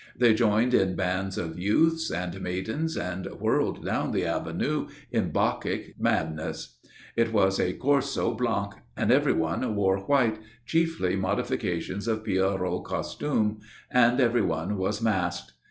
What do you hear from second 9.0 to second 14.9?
everyone wore white chiefly modifications of Pierrot costume and everyone